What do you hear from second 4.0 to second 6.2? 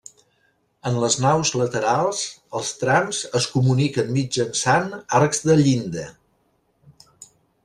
mitjançant arcs de llinda.